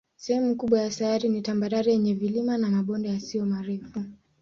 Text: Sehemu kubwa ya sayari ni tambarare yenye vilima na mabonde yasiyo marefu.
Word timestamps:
Sehemu 0.15 0.55
kubwa 0.55 0.77
ya 0.81 0.91
sayari 0.91 1.27
ni 1.29 1.41
tambarare 1.41 1.91
yenye 1.91 2.13
vilima 2.13 2.57
na 2.57 2.69
mabonde 2.69 3.07
yasiyo 3.09 3.45
marefu. 3.45 3.99